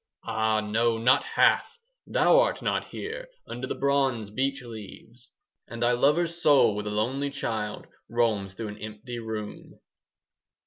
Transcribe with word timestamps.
Ah, 0.25 0.61
no, 0.61 0.97
not 0.97 1.23
half! 1.23 1.77
Thou 2.07 2.39
art 2.39 2.63
not 2.63 2.85
here 2.87 3.27
5 3.45 3.51
Under 3.51 3.67
the 3.67 3.75
bronze 3.75 4.31
beech 4.31 4.63
leaves, 4.63 5.29
And 5.67 5.83
thy 5.83 5.91
lover's 5.91 6.41
soul 6.41 6.75
like 6.77 6.87
a 6.87 6.89
lonely 6.89 7.29
child 7.29 7.85
Roams 8.09 8.55
through 8.55 8.69
an 8.69 8.79
empty 8.81 9.19
room. 9.19 9.79